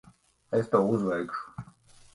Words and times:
Es 0.59 0.71
to 0.71 0.81
uzveikšu. 0.95 1.69